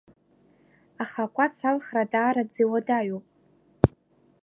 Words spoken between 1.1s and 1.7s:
акәац